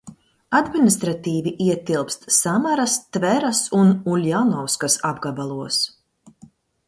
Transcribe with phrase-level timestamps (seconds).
[0.59, 5.81] Administratīvi ietilpst Samaras, Tveras un Uļjanovskas apgabalos.